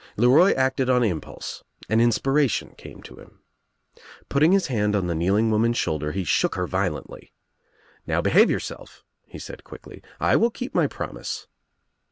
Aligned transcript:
LeRoy 0.17 0.51
acted 0.55 0.89
on 0.89 1.03
im 1.03 1.21
pulse. 1.21 1.61
An 1.87 2.01
inspiration 2.01 2.73
came 2.75 3.03
to 3.03 3.17
him. 3.17 3.37
Putting 4.29 4.51
his 4.51 4.65
hand 4.65 4.95
on 4.95 5.05
the 5.05 5.13
kneeling 5.13 5.51
woman's 5.51 5.77
shoulder 5.77 6.11
he 6.11 6.23
shook 6.23 6.55
her 6.55 6.65
violently. 6.65 7.33
"Now 8.07 8.19
behave 8.19 8.49
yourself," 8.49 9.03
he 9.27 9.37
said 9.37 9.63
quickly. 9.63 10.01
"I 10.19 10.37
will 10.37 10.49
keep 10.49 10.73
my 10.73 10.87
promise." 10.87 11.45